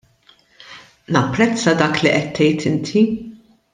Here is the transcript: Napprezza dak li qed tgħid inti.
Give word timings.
Napprezza 1.15 1.71
dak 1.81 1.95
li 2.07 2.13
qed 2.15 2.33
tgħid 2.39 2.67
inti. 2.71 3.05